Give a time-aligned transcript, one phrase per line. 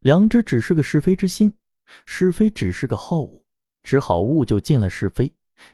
[0.00, 1.52] 良知只是个是非之心，
[2.06, 3.42] 是非只是个好恶，
[3.82, 5.30] 知好恶就尽了是非，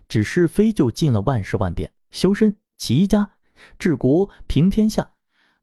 [0.09, 1.93] 知是非就尽了万事万变。
[2.11, 3.31] 修身、齐家、
[3.79, 5.13] 治国、平天下，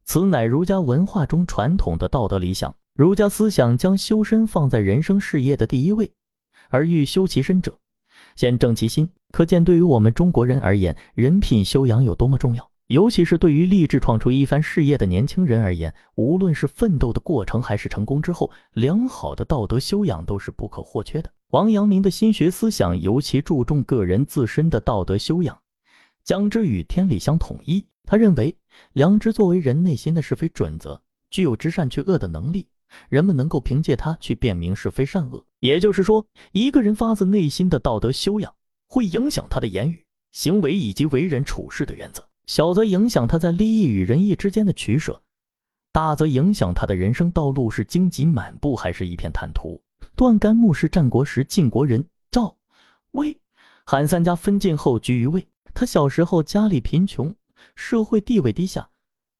[0.04, 2.74] 此乃儒家文化中传统的道德理想。
[2.94, 6.10] 儒家思想将修身放在人生事业的第一位，
[6.70, 7.78] 而欲修其身者，
[8.34, 9.10] 先正其心。
[9.30, 12.70] 可见，对于我们中国人而言，人品修养有多么重要。
[12.88, 21.30] 尤其是对于立志创出一番事业的年轻人而言，无论是奋斗的过程，还是成功之后，良好的道德修养都是不可或缺的。
[21.48, 25.58] 王阳明的心学思想尤其注重个人自身的道德修养，
[26.24, 27.82] 将之与天理相统一。
[28.04, 28.54] 他认为，
[28.92, 31.00] 良知作为人内心的是非准则，
[31.30, 32.66] 具有知善去恶的能力，
[33.08, 35.42] 人们能够凭借它去辨明是非善恶。
[35.60, 38.54] 也就是说，一个人发自内心的道德修养，
[38.88, 42.22] 会影响他的言语、行为以及为人处事的原则。
[42.46, 45.22] 小则影响他在利益与仁义之间的取舍，
[45.92, 49.80] 大则影响他的人生道路是荆棘满布还是一片坦途。
[50.14, 52.56] 段干木是战国时晋国人，赵、
[53.12, 53.40] 魏、
[53.84, 55.46] 韩三家分晋后居于魏。
[55.72, 57.34] 他小时候家里贫穷，
[57.74, 58.88] 社会地位低下，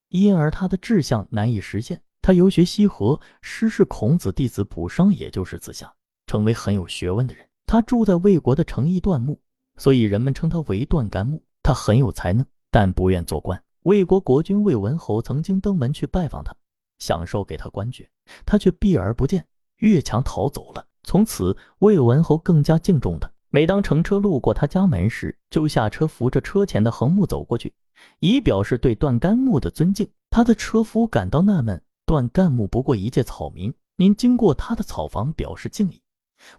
[0.09, 2.01] 因而他的志向难以实现。
[2.23, 5.93] 他游学西河，师事孔子弟子卜商，也就是子夏，
[6.27, 7.47] 成为很有学问的人。
[7.67, 9.39] 他住在魏国的城邑段木，
[9.77, 11.45] 所以人们称他为段干木。
[11.63, 12.45] 他很有才能。
[12.75, 13.63] 但不愿做官。
[13.85, 16.53] 魏国国君魏文侯曾经登门去拜访他，
[16.99, 18.11] 想授给他官爵，
[18.45, 20.85] 他却避而不见，越墙逃走了。
[21.05, 23.31] 从此，魏文侯更加敬重他。
[23.51, 27.73] 每当乘车路过他家门时，就下车扶着车前的横木走过去，
[28.19, 30.11] 以表示对段干木的尊敬。
[30.29, 36.03] 他的车夫感到纳闷：段干木不过一介草民，您经过他的草房表示敬意，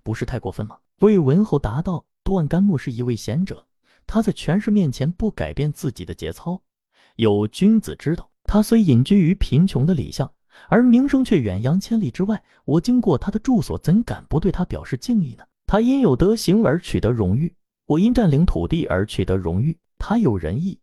[0.01, 0.77] 不是太过分吗？
[1.01, 3.67] 魏文侯答道：段干木是一位贤者。
[4.07, 6.61] 他在权势面前不改变自己的节操，
[7.15, 8.29] 有君子之道。
[8.43, 10.31] 他虽隐居于贫穷的里巷，
[10.69, 12.41] 而名声却远扬千里之外。
[12.63, 15.43] 我经过他的住所，怎敢不对他表示敬意呢？
[15.65, 17.51] 他因有德行而取得荣誉，
[17.87, 19.75] 我因占领土地而取得荣誉。
[19.97, 20.79] 他有仁义，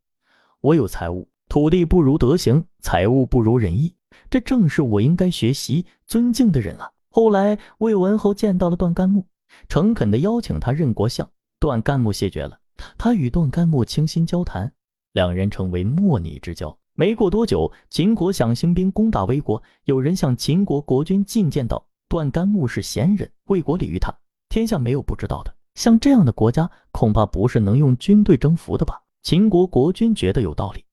[0.61, 1.28] 我有财物。
[1.49, 3.94] 土地不如德行，财物不如仁义，
[4.28, 6.91] 这正是我应该学习尊敬的人啊。
[7.11, 9.27] 后来魏文侯见到了段干木，
[9.69, 11.31] 诚恳地邀请他任国相。
[11.61, 12.59] 段干木谢绝了。
[12.98, 14.72] 他与段干木倾心交谈，
[15.12, 16.76] 两人成为莫逆之交。
[16.94, 24.15] 没过多久，秦国想兴兵攻打魏国，有人向秦国国君进谏道：“段干木是贤人，魏国礼于他，
[24.48, 25.54] 天下没有不知道的。
[25.75, 30.84] 像这样的国家，恐怕不是能用军队征服的吧？”秦国国君觉得有道理，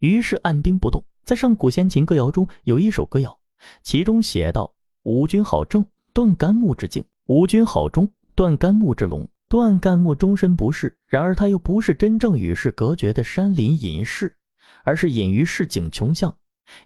[0.00, 1.04] 于是按兵不动。
[1.22, 3.38] 在上古先秦歌谣中有一首歌谣，
[3.82, 4.72] 其中写道
[5.04, 14.34] ：“吾君好正，段干木之敬；吾君好忠，段干木之隆。”段干木终身不仕，然而他又不是真正与世隔绝的山林隐士，
[14.82, 16.36] 而是隐于市井穷巷，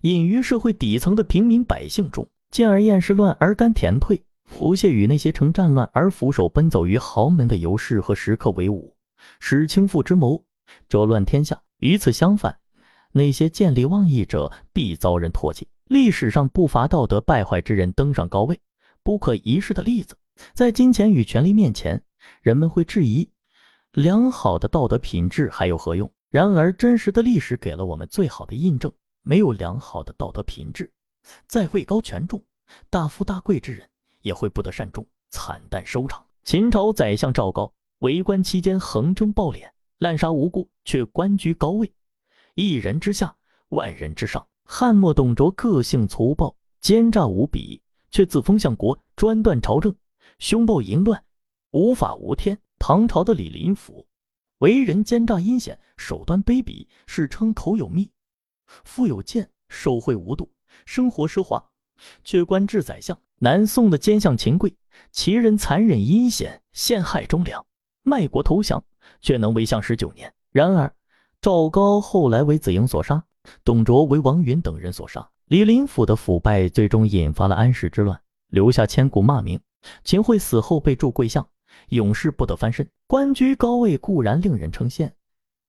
[0.02, 2.28] 隐于社会底层的平民百姓中。
[2.50, 8.94] 见而厌世乱而甘田退，不屑与那些乘战乱而俯首奔走于豪门的游士和食客为伍，
[9.40, 10.44] 使倾覆之谋，
[10.90, 11.58] 折乱天下。
[11.78, 12.58] 与此相反，
[13.12, 15.66] 那些见利忘义者必遭人唾弃。
[15.86, 18.60] 历史上不乏道德败坏之人登上高位，
[19.02, 20.18] 不可一世的例子，
[20.52, 22.02] 在金钱与权力面前。
[22.42, 23.28] 人们会质疑，
[23.92, 26.12] 良好的道德品质还有何用？
[26.30, 28.92] 然而，真实的历史给了我们最好的印证：
[29.22, 30.92] 没有良好的道德品质，
[31.46, 32.42] 再位高权重、
[32.90, 33.88] 大富大贵之人，
[34.20, 36.24] 也会不得善终，惨淡收场。
[36.44, 41.90] 秦朝宰相赵高为官期间，横征暴敛，滥杀无辜，却官居高位，
[42.54, 43.34] 一人之下，
[43.70, 44.46] 万人之上。
[44.64, 47.80] 汉末董卓个性粗暴、奸诈无比，
[48.10, 49.94] 却自封相国，专断朝政，
[50.38, 51.24] 凶暴淫乱。
[51.70, 52.58] 无法无天。
[52.78, 54.06] 唐朝的李林甫，
[54.58, 58.08] 为人奸诈阴险，手段卑鄙，世称口有蜜，
[58.84, 60.48] 腹有剑，受贿无度，
[60.86, 61.62] 生活奢华，
[62.22, 63.18] 却官至宰相。
[63.40, 64.74] 南宋的奸相秦桧，
[65.10, 67.66] 其人残忍阴险，陷害忠良，
[68.02, 68.82] 卖国投降，
[69.20, 70.32] 却能为相十九年。
[70.52, 70.94] 然而
[71.40, 73.24] 赵高后来为子婴所杀，
[73.64, 75.28] 董卓为王允等人所杀。
[75.46, 79.60] 李林甫的腐败最终引发了安史之乱，留下千古骂名。
[80.04, 81.46] 秦桧死后被铸贵相。
[81.88, 85.10] 永世不得翻身，官居高位固然令人称羡，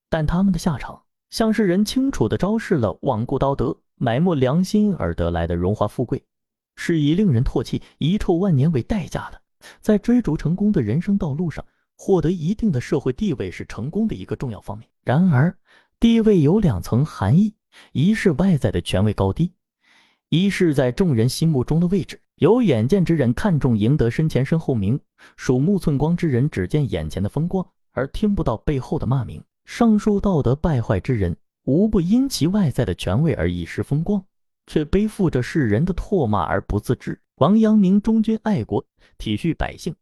[0.09, 6.23] 但他们的下场像是人清楚地昭示了罔顾道德、埋没良心而得来的荣华富贵，
[6.75, 9.41] 是以令人唾弃、遗臭万年为代价的。
[9.81, 11.65] 在追逐成功的人生道路上，
[11.97, 14.89] 获得一定的社会地位是成功的一个重要方面。
[15.03, 15.57] 然而，
[16.00, 17.53] 地位有两层含义：
[17.91, 19.51] 一是外在的权位高低，
[20.29, 22.21] 一是在众人心目中的位置。
[22.39, 24.97] 有远见之人看重赢得身前身后名，
[25.36, 29.44] 鼠目寸光之人只见眼前的风光，而听不到背后的骂名。
[29.65, 34.24] 上述道德败坏之人，无不因其外在的权位而一时风光，
[34.68, 37.19] 却背负着世人的唾骂而不自知。
[37.36, 38.85] 王阳明忠君爱国，
[39.18, 39.94] 体恤百姓，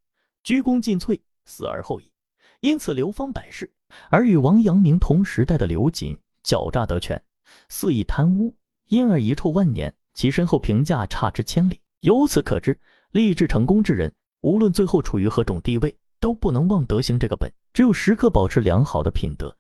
[0.43, 2.11] 鞠躬尽瘁，死而后已，
[2.59, 3.67] 因此流芳百世。
[4.11, 7.19] 而与王阳明同时代的刘瑾，狡诈得权，
[7.67, 8.55] 肆意贪污，
[8.89, 11.79] 因而遗臭万年，其身后评价差之千里。
[12.07, 12.79] 由此可知，
[13.11, 17.51] 立志成功之人，无论最后处于何种地位，都不能忘德行这个本。
[17.73, 19.53] 只有时刻保持良好的品德，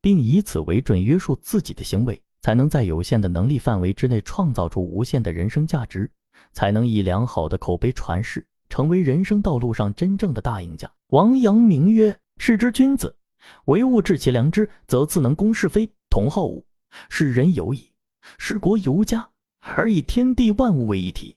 [0.00, 6.08] 并以此为准约束自己的行为，才能在有限的能力范围之内创造出无限的人生价值，
[6.52, 10.88] 才能以良好的口碑传世，成为人生道路上真正的大赢家。
[11.08, 13.12] 王阳明曰：“是之君子，
[13.64, 16.62] 唯物致其良知，则自能公是非，同好恶，
[17.08, 17.90] 是人有矣；
[18.38, 19.28] 是国有家，
[19.58, 21.34] 而以天地万物为一体。”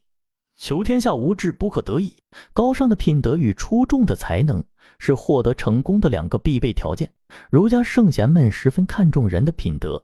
[0.64, 2.14] 求天下无志不可得已。
[2.54, 4.64] 高尚的品德与出众的才能
[4.98, 7.12] 是获得成功的两个必备条件。
[7.50, 10.02] 儒家圣贤们十分看重人的品德，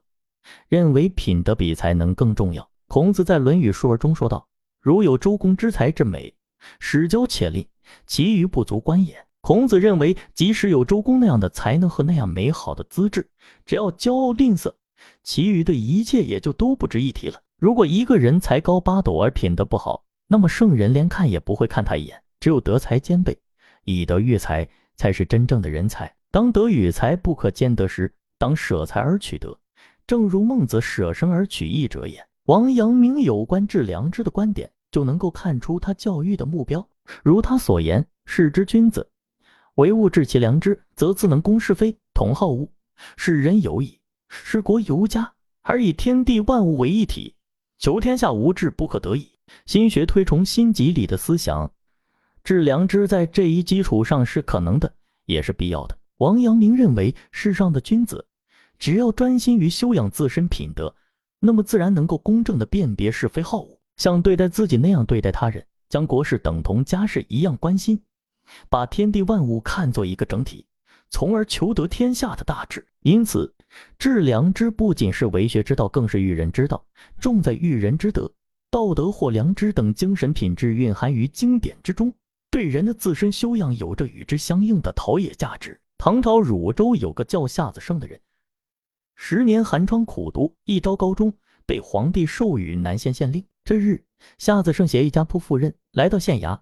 [0.68, 2.70] 认为品德比才能更重要。
[2.90, 4.46] 孔子在《论语述而》中说道
[4.84, 6.36] ：“如有周公之才之美，
[6.82, 7.66] 使骄且吝，
[8.06, 13.30] 其余不足观也。”孔子认为，即使有周公那样的才能和那样美好的资质，
[13.66, 14.74] 只要骄傲吝啬，
[15.24, 17.40] 其余的一切也就都不值一提了。
[17.58, 22.22] 如果一个人才高八斗而品德不好，那么圣人连看也不会看他一眼。
[22.40, 23.36] 只有德才兼备，
[23.84, 26.16] 以德育才，才是真正的人才。
[26.30, 29.58] 当德与才不可兼得时，当舍才而取德。
[30.06, 32.24] 正如孟子舍生而取义者也。
[32.46, 36.88] 王阳明有关治良知的观点，就能够看出他教育的目标。
[37.24, 39.10] 如他所言：“是之君子，
[39.76, 42.70] 唯物治其良知，则自能公是非，同好恶，
[43.18, 44.00] 是人有矣；
[44.30, 45.34] 是国有家，
[45.64, 47.36] 而以天地万物为一体。
[47.80, 49.32] 求天下无治不可得已。”
[49.66, 51.72] 心学推崇心即理的思想，
[52.44, 54.94] 致良知在这一基础上是可能的，
[55.26, 55.98] 也是必要的。
[56.18, 58.26] 王阳明认为，世上的君子，
[58.78, 60.94] 只要专心于修养自身品德，
[61.40, 68.02] 那么自然能够公正的辨别是非好恶，像对待自己那样对待他人，将国事等同家事一样关心，
[68.70, 70.66] 把天地万物看作一个整体，
[71.10, 72.86] 从而求得天下的大治。
[73.02, 73.54] 因此，
[73.98, 76.86] 致良知不仅是为学之道，更是育人之道，
[77.20, 78.30] 重在育人之德。
[78.72, 82.14] 道德或良知等精神品质蕴含于经典之中，
[82.52, 85.80] 对人的自身修养有着与之相应的陶冶价值。
[85.98, 88.20] 唐朝汝州有个叫夏子胜的人，
[89.16, 91.34] 十年寒窗苦读，一朝高中，
[91.66, 93.44] 被皇帝授予南县县令。
[93.66, 94.04] 这日，
[94.38, 96.60] 夏子胜携一家仆妇人来到县衙，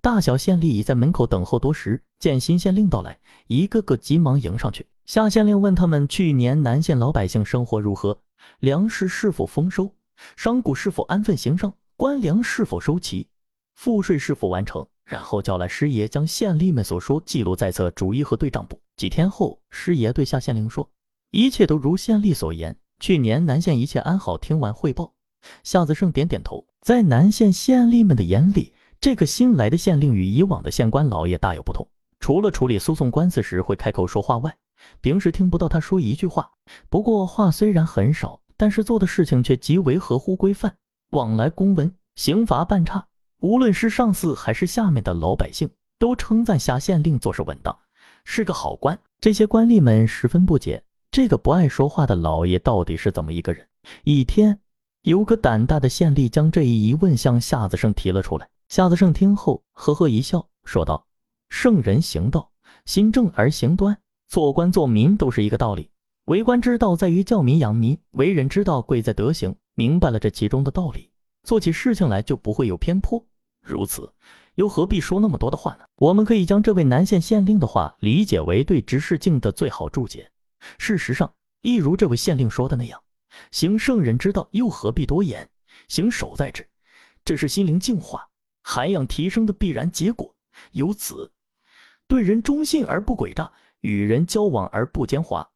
[0.00, 4.86] 大小县吏已在门口等候多时，见新县令到来，一个个急忙迎上去。
[5.04, 8.20] 夏县令问他们去年南县老百姓生活如何，
[8.58, 9.94] 粮食是否丰收。
[10.36, 11.72] 商贾是否安分行商？
[11.96, 13.28] 官粮是否收齐？
[13.74, 14.86] 赋税是否完成？
[15.04, 18.80] 然后叫来师爷，将县吏们所说记录在册，逐一核对账簿。
[18.96, 20.90] 几天后，师爷对夏县令说
[21.30, 25.12] ：“一切都如县吏所言，去年南县一切安好。”听完汇报，
[25.62, 26.66] 夏子胜点点头。
[26.80, 31.86] 在南县县吏们的眼里，这个新来的县令与以往的县官老爷大有不同。
[32.18, 34.56] 除了处理诉讼官司时会开口说话外，
[35.00, 36.50] 平时听不到他说一句话。
[36.88, 38.40] 不过话虽然很少。
[38.56, 40.74] 但是做的事情却极为合乎规范，
[41.10, 43.06] 往来公文、刑罚办差，
[43.40, 47.76] 无论是上司还是下面的老百姓，都称赞夏县令做事稳当，
[48.24, 48.98] 是个好官。
[49.20, 53.66] 这些官吏们十分不解，这个不爱说话的老爷到底是怎么一个人。
[54.04, 54.58] 一天，
[55.02, 58.48] 有个胆大的县吏将这一疑问向夏子胜提了出来。
[58.68, 61.06] 夏子胜听后呵呵一笑，说道
[61.48, 62.50] ：“圣人行道，
[62.84, 63.96] 心正而行端，
[64.28, 65.88] 做官做民都是一个道理。”
[66.26, 69.54] 为官之道在于教民养民，为人之道贵在德行。
[69.76, 71.08] 明白了这其中的道理，
[71.44, 73.24] 做起事情来就不会有偏颇。
[73.60, 74.12] 如此，
[74.56, 75.84] 又何必说那么多的话呢？
[75.94, 80.28] 我们可以将这位南县县令的话理解为对执事镜的最好注解。
[80.78, 83.00] 事实上，一如这位县令说的那样，
[83.52, 85.48] 行圣人之道，又何必多言？
[85.86, 86.66] 行守在之，
[87.24, 88.26] 这是心灵净化、
[88.62, 90.34] 涵养提升的必然结果。
[90.72, 91.30] 由此，
[92.08, 93.52] 对人忠信而不诡诈，
[93.82, 95.46] 与人交往而不奸猾。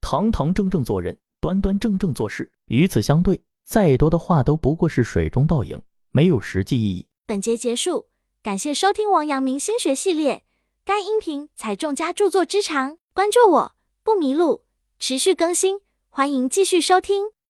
[0.00, 2.50] 堂堂正正做人，端端正正做事。
[2.66, 5.80] 与此相对，再多的话都不过是水中倒影，
[6.10, 7.06] 没有实际意义。
[7.26, 8.06] 本节结束，
[8.42, 10.44] 感谢收听王阳明心学系列。
[10.84, 14.64] 该音频采众家著作之长，关注我不迷路，
[14.98, 17.26] 持续更新，欢迎继续收听。